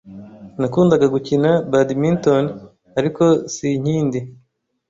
Nakundaga 0.59 1.05
gukina 1.15 1.49
badminton, 1.71 2.45
ariko 2.99 3.23
sinkindi. 3.55 4.19